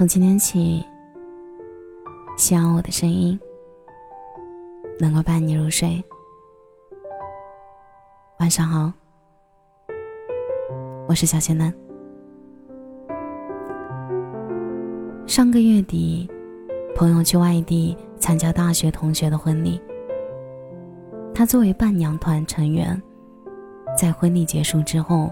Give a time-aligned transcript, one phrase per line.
[0.00, 0.82] 从今天起，
[2.38, 3.38] 希望我的声音
[4.98, 6.02] 能够伴你入睡。
[8.38, 8.90] 晚上好，
[11.06, 11.70] 我是小仙嫩。
[15.26, 16.26] 上个月底，
[16.96, 19.78] 朋友去外地参加大学同学的婚礼，
[21.34, 22.98] 他作为伴娘团成员，
[23.94, 25.30] 在婚礼结束之后，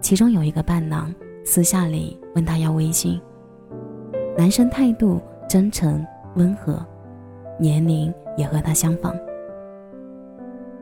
[0.00, 3.22] 其中有一个伴郎私下里问他要微信。
[4.40, 6.02] 男生态度真诚
[6.36, 6.82] 温和，
[7.58, 9.14] 年龄也和他相仿。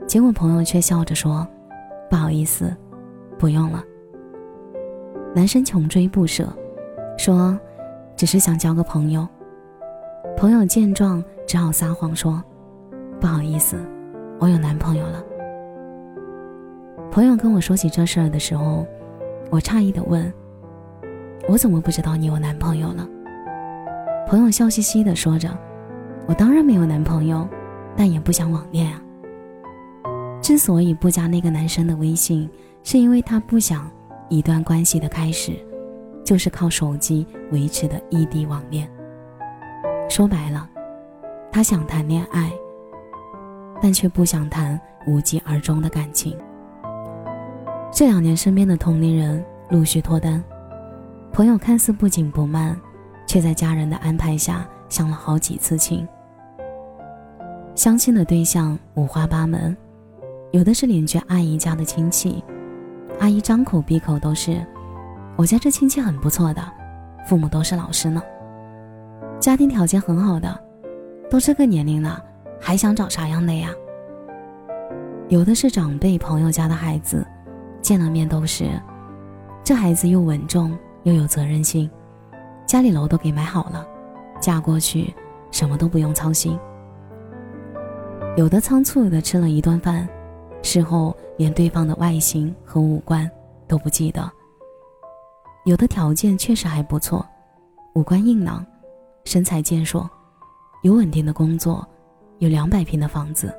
[0.07, 1.45] 结果朋友却笑着说
[2.09, 2.73] ：“不好意思，
[3.37, 3.83] 不用了。”
[5.35, 6.49] 男生穷追不舍，
[7.17, 7.59] 说
[8.15, 9.27] ：“只是想交个朋友。”
[10.39, 12.41] 朋友见状只好撒谎说
[13.21, 13.77] ：“不好意思，
[14.39, 15.21] 我有男朋友了。”
[17.11, 18.87] 朋友跟我说起这事儿的时候，
[19.51, 20.33] 我诧异的问
[21.51, 23.05] ：“我怎么不知道你有男朋友了？”
[24.29, 25.49] 朋友笑嘻嘻的说着
[26.29, 27.49] ：“我当然没有男朋友，
[27.97, 29.01] 但也不想网恋啊。
[30.43, 32.47] 之所以不加那个男生的微信，
[32.83, 33.91] 是因为他不想
[34.29, 35.53] 一段关系的开始，
[36.23, 38.87] 就是靠手机维持的异地网恋。
[40.11, 40.69] 说白了，
[41.51, 42.53] 他想谈恋爱，
[43.81, 46.37] 但却不想谈无疾而终的感情。
[47.91, 50.45] 这两年，身边的同龄人陆续脱单，
[51.33, 52.79] 朋友看似不紧不慢。”
[53.29, 56.09] 却在家人的安排下相了好几次亲。
[57.75, 59.77] 相亲的对象五花八门，
[60.51, 62.43] 有的是邻居阿姨家的亲戚，
[63.21, 64.67] 阿姨张口闭口都是
[65.37, 66.63] “我家这亲戚很不错的，
[67.27, 68.21] 父母都是老师呢，
[69.39, 70.59] 家庭条件很好的，
[71.31, 72.21] 都这个年龄了，
[72.59, 73.71] 还想找啥样的呀？”
[75.29, 77.25] 有的是长辈朋友家的孩子，
[77.83, 78.71] 见了面都是
[79.63, 81.89] “这孩子又稳重又有责任心。”
[82.69, 83.89] 家里楼都给买好了，
[84.43, 85.15] 嫁过去
[85.51, 86.57] 什么都不用操心。
[88.37, 90.07] 有的仓促的吃了一顿饭，
[90.63, 93.29] 事后连对方的外形和五官
[93.67, 94.31] 都不记得。
[95.65, 97.27] 有的条件确实还不错，
[97.95, 98.65] 五官硬朗，
[99.25, 100.09] 身材健硕，
[100.83, 101.83] 有稳定的工作，
[102.37, 103.51] 有两百平的房子，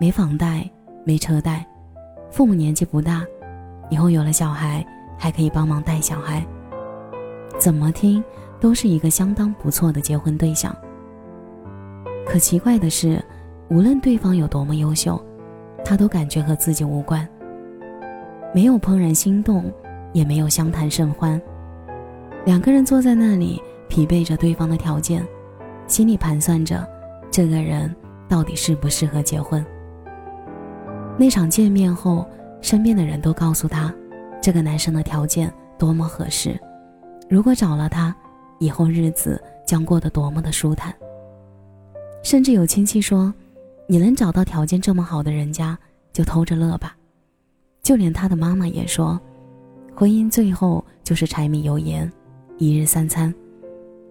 [0.00, 0.66] 没房贷
[1.04, 1.66] 没车贷，
[2.30, 3.26] 父母年纪不大，
[3.90, 4.82] 以后有了小孩
[5.18, 6.42] 还可以帮忙带小孩。
[7.62, 8.20] 怎么听
[8.58, 10.76] 都是一个相当不错的结婚对象。
[12.26, 13.24] 可奇怪的是，
[13.68, 15.24] 无论对方有多么优秀，
[15.84, 17.26] 他都感觉和自己无关。
[18.52, 19.72] 没有怦然心动，
[20.12, 21.40] 也没有相谈甚欢。
[22.44, 25.24] 两个人坐在那里，疲惫着对方的条件，
[25.86, 26.84] 心里盘算着
[27.30, 27.94] 这个人
[28.28, 29.64] 到底适不适合结婚。
[31.16, 32.28] 那场见面后，
[32.60, 33.94] 身边的人都告诉他，
[34.40, 36.58] 这个男生的条件多么合适。
[37.32, 38.14] 如果找了他，
[38.58, 40.94] 以后日子将过得多么的舒坦。
[42.22, 43.32] 甚至有亲戚说
[43.88, 45.78] ：“你能找到条件这么好的人家，
[46.12, 46.94] 就偷着乐吧。”
[47.82, 49.18] 就连他的妈妈也说
[49.96, 52.12] ：“婚姻最后就是柴米油盐，
[52.58, 53.34] 一日三餐，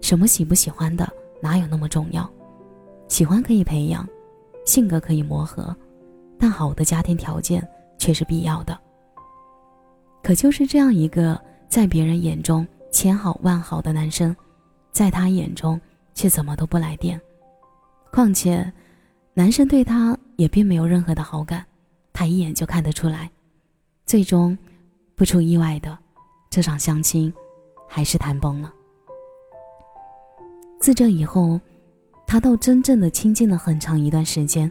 [0.01, 1.07] 什么喜不喜欢的
[1.43, 2.27] 哪有那么重要？
[3.07, 4.03] 喜欢可以培养，
[4.65, 5.75] 性格可以磨合，
[6.39, 7.63] 但好的家庭条件
[7.99, 8.75] 却是必要的。”
[10.23, 11.39] 可就是这样一个
[11.69, 12.67] 在别人眼中。
[12.91, 14.35] 千好万好的男生，
[14.91, 15.79] 在他眼中
[16.13, 17.19] 却怎么都不来电。
[18.11, 18.71] 况且，
[19.33, 21.65] 男生对他也并没有任何的好感，
[22.11, 23.31] 他一眼就看得出来。
[24.05, 24.57] 最终，
[25.15, 25.97] 不出意外的，
[26.49, 27.33] 这场相亲
[27.87, 28.73] 还是谈崩了。
[30.79, 31.59] 自这以后，
[32.27, 34.69] 他倒真正的清静了很长一段时间，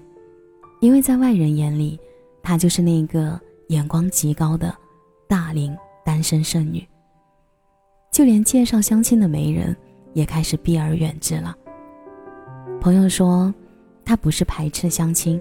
[0.80, 1.98] 因为在外人眼里，
[2.42, 4.76] 她就是那个眼光极高的
[5.26, 6.86] 大龄单身剩女。
[8.10, 9.74] 就连介绍相亲的媒人
[10.14, 11.56] 也开始避而远之了。
[12.80, 13.52] 朋友说，
[14.04, 15.40] 他不是排斥相亲，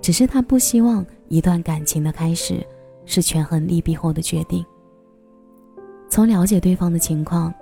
[0.00, 2.64] 只是他不希望一段感情的开始
[3.04, 4.64] 是权衡利弊后的决定。
[6.08, 7.52] 从了解对方的情况，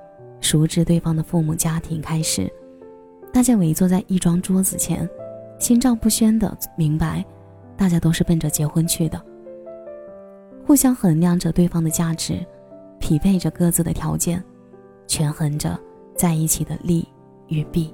[0.40, 2.50] 熟知对方的父母家庭开始，
[3.32, 5.08] 大家围坐在一张桌子前，
[5.58, 7.24] 心照不宣的明白，
[7.76, 9.20] 大家都是奔着结婚去的，
[10.64, 12.38] 互相衡量着对方的价值。
[13.02, 14.40] 匹配着各自的条件，
[15.08, 15.76] 权衡着
[16.16, 17.06] 在一起的利
[17.48, 17.92] 与弊。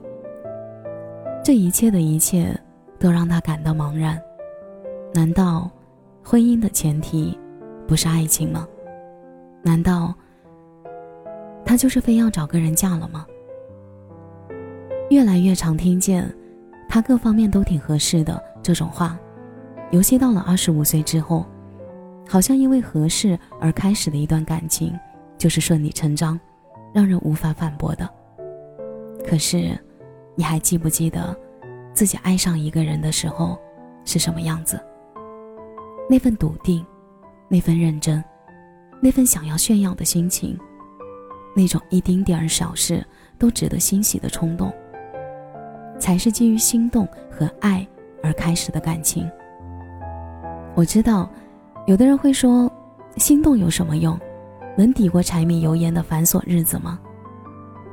[1.42, 2.54] 这一切的一切，
[2.98, 4.20] 都让他感到茫然。
[5.14, 5.70] 难道
[6.22, 7.36] 婚姻的前提
[7.86, 8.68] 不是爱情吗？
[9.62, 10.14] 难道
[11.64, 13.26] 他就是非要找个人嫁了吗？
[15.08, 16.30] 越来越常听见
[16.86, 19.18] 他各方面都挺合适的这种话，
[19.90, 21.46] 尤其到了二十五岁之后。
[22.28, 24.94] 好像因为合适而开始的一段感情，
[25.38, 26.38] 就是顺理成章，
[26.92, 28.08] 让人无法反驳的。
[29.26, 29.76] 可是，
[30.34, 31.34] 你还记不记得，
[31.94, 33.58] 自己爱上一个人的时候
[34.04, 34.78] 是什么样子？
[36.08, 36.84] 那份笃定，
[37.48, 38.22] 那份认真，
[39.00, 40.58] 那份想要炫耀的心情，
[41.56, 43.02] 那种一丁点儿小事
[43.38, 44.70] 都值得欣喜的冲动，
[45.98, 47.86] 才是基于心动和爱
[48.22, 49.30] 而开始的感情。
[50.74, 51.30] 我知道，
[51.88, 52.70] 有的人会说，
[53.16, 54.14] 心动有什么用？
[54.76, 57.00] 能抵过柴米油盐的繁琐日子吗？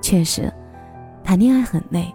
[0.01, 0.51] 确实，
[1.24, 2.13] 谈恋爱很累，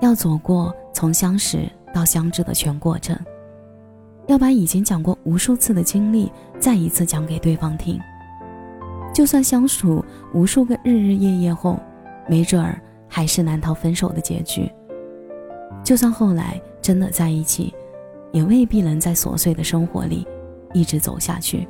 [0.00, 3.18] 要走过从相识到相知的全过程，
[4.28, 7.98] 要把已经讲过无数次的经历再一次讲给对方听。
[9.12, 11.80] 就算相处无数个日日夜夜后，
[12.28, 14.70] 没准儿还是难逃分手的结局。
[15.82, 17.74] 就算后来真的在一起，
[18.30, 20.24] 也未必能在琐碎的生活里
[20.72, 21.68] 一直走下去。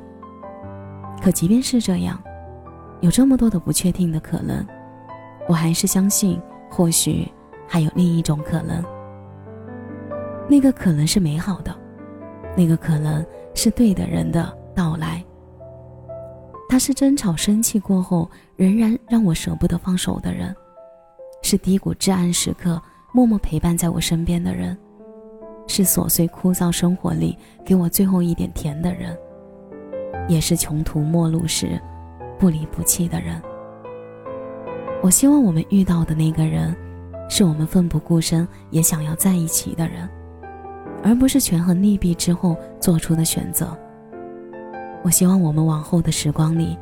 [1.23, 2.21] 可即便是这样，
[3.01, 4.67] 有这么多的不确定的可能，
[5.49, 6.41] 我还是相信，
[6.71, 7.31] 或许
[7.67, 8.83] 还有另一种可能。
[10.49, 11.75] 那个可能是美好的，
[12.57, 15.25] 那个可能是对的人的到来。
[16.69, 20.55] 他是争吵生气过后仍然让我舍不得放手的人，
[21.43, 22.81] 是低谷至暗时刻
[23.13, 24.77] 默默陪伴在我身边的人，
[25.75, 27.35] 是琐碎枯燥生活里
[27.65, 29.17] 给我最后一点甜的人。
[30.29, 31.81] 也是穷途末路时
[32.39, 33.41] 不离不弃的人。
[35.03, 36.77] 我希望我们遇到的那个人，
[37.27, 40.07] 是我们奋不顾身也想要在一起的人，
[41.03, 43.75] 而不是权衡利弊之后做出的选择。
[45.03, 46.77] 我希望我们往后的时光里，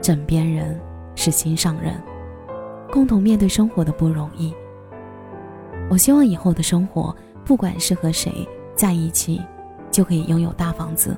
[0.00, 0.80] 枕边人
[1.14, 2.00] 是心上人，
[2.90, 4.54] 共同面对生活的不容易。
[5.90, 7.14] 我希望以后的生活，
[7.44, 9.40] 不管是和谁在一起，
[9.90, 11.16] 就可以拥有大房子。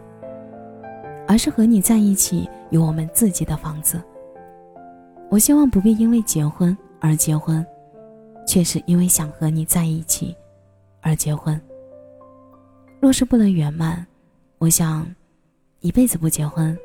[1.27, 4.03] 而是和你在一起，有我们自己的房子。
[5.31, 7.65] 我希望不必因为结婚而结婚，
[8.47, 10.37] 却是因为想和你在一起
[11.01, 11.59] 而结婚。
[13.01, 14.07] 若是不能圆满，
[14.59, 15.07] 我想
[15.81, 16.77] 一辈子不结婚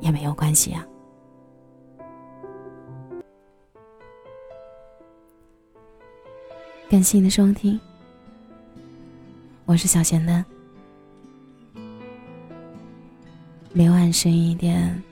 [0.00, 0.86] 也没有关系啊。
[6.90, 7.80] 感谢你的收听，
[9.72, 10.44] 我是小咸蛋。
[13.72, 15.02] 每晚十一点，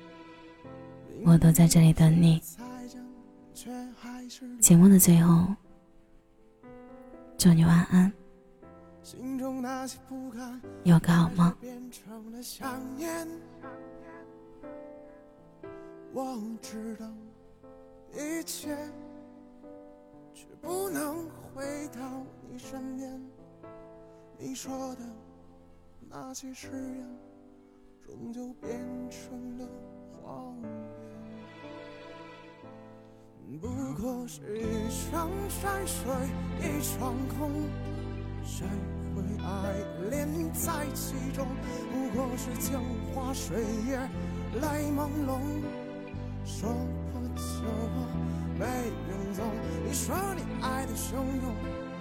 [1.25, 2.43] 我都在这里等你。
[4.61, 5.47] 节目的最后，
[7.39, 8.12] 祝你晚安，
[9.03, 11.57] 心中那些不甘有个好梦。
[16.12, 17.07] 我知道
[18.12, 18.77] 一切，
[20.35, 21.65] 却不能回
[21.95, 22.23] 到
[22.53, 23.19] 你身边。
[24.43, 25.01] 你说的
[26.09, 27.07] 那些誓言。
[28.03, 29.69] 终究变成了
[30.11, 30.57] 谎
[33.47, 33.69] 言，不
[34.03, 36.11] 过是一场山水
[36.59, 37.69] 一场空，
[38.43, 38.67] 谁
[39.15, 39.77] 会爱
[40.11, 41.47] 恋在其中？
[41.93, 42.81] 不过是镜
[43.15, 43.97] 花水月
[44.61, 45.39] 泪朦胧，
[46.45, 46.69] 说
[47.13, 48.09] 破就破
[48.59, 48.65] 没
[49.07, 49.47] 人懂。
[49.87, 51.55] 你说你爱的汹涌，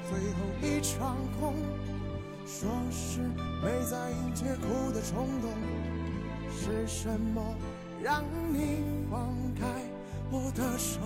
[0.10, 1.54] 最后一场空，
[2.52, 3.20] 说是
[3.62, 5.52] 没在意，却哭的冲动。
[6.52, 7.56] 是什么
[8.02, 9.68] 让你放开
[10.32, 11.00] 我的手？